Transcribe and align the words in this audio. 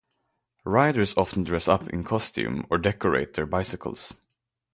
Riders 0.65 1.13
often 1.15 1.43
dress 1.43 1.67
up 1.67 1.87
in 1.91 2.03
costume 2.03 2.65
or 2.71 2.79
decorate 2.79 3.35
their 3.35 3.45
bicycles. 3.45 4.11